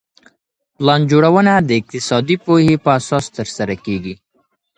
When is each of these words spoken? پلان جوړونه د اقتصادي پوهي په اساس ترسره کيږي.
پلان 0.77 1.01
جوړونه 1.11 1.53
د 1.67 1.69
اقتصادي 1.79 2.35
پوهي 2.45 2.75
په 2.83 2.89
اساس 2.99 3.25
ترسره 3.37 3.75
کيږي. 3.85 4.15